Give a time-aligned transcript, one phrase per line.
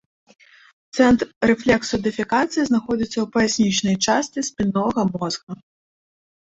[0.97, 5.51] Цэнтр рэфлексу дэфекацыі знаходзіцца ў паяснічнай частцы спіннога мозга.